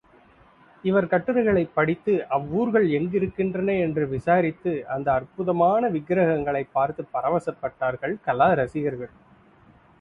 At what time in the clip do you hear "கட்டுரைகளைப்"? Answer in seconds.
1.07-1.75